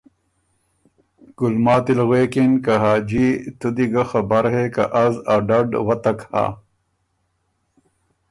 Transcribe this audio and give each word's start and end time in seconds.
ګُلماتی 1.39 1.93
ل 1.99 2.01
غوېکِن 2.09 2.51
که 2.63 2.73
”حاجي 2.83 3.27
تُو 3.59 3.67
دی 3.75 3.85
ګه 3.93 4.03
خبر 4.11 4.43
هې 4.53 4.65
که 4.75 4.83
از 5.03 5.15
ا 5.33 5.35
ډډ 5.47 5.69
وتک 5.87 6.19
هۀ 6.31 6.45